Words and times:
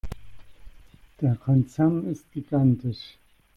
Der 1.21 1.35
Konzern 1.35 2.07
ist 2.07 2.31
gigantisch. 2.31 3.19